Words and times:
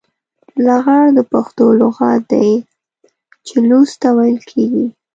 لغړ 0.65 1.03
د 1.17 1.19
پښتو 1.31 1.65
لغت 1.81 2.21
دی 2.31 2.49
چې 3.47 3.55
لوڅ 3.69 3.89
ته 4.01 4.09
ويل 4.17 4.39
کېږي. 4.51 4.85